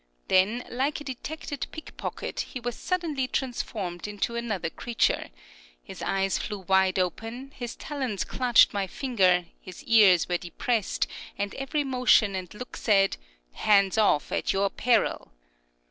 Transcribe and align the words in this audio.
Then, 0.29 0.63
like 0.67 0.99
a 0.99 1.03
detected 1.03 1.67
pickpocket, 1.71 2.39
he 2.39 2.59
was 2.59 2.75
suddenly 2.75 3.27
transformed 3.27 4.07
into 4.07 4.35
another 4.35 4.71
creature. 4.71 5.29
His 5.83 6.01
eyes 6.01 6.39
flew 6.39 6.61
wide 6.61 6.97
open, 6.97 7.51
his 7.51 7.75
talons 7.75 8.23
clutched 8.23 8.73
my 8.73 8.87
finger, 8.87 9.45
his 9.61 9.83
ears 9.83 10.27
were 10.27 10.37
depressed, 10.39 11.05
and 11.37 11.53
every 11.53 11.83
motion 11.83 12.33
and 12.33 12.51
look 12.51 12.77
said, 12.77 13.17
"Hands 13.51 13.95
off, 13.95 14.31
at 14.31 14.51
your 14.51 14.71
peril." 14.71 15.33